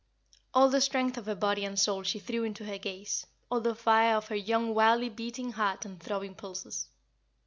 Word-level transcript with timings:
All 0.55 0.67
the 0.69 0.81
strength 0.81 1.15
of 1.19 1.27
her 1.27 1.35
body 1.35 1.63
and 1.63 1.77
soul 1.77 2.01
she 2.01 2.17
threw 2.17 2.43
into 2.43 2.65
her 2.65 2.79
gaze 2.79 3.27
all 3.51 3.61
the 3.61 3.75
fire 3.75 4.15
of 4.15 4.29
her 4.29 4.35
young 4.35 4.73
wildly 4.73 5.09
beating 5.09 5.51
heart 5.51 5.85
and 5.85 6.01
throbbing 6.01 6.33
pulses. 6.33 6.87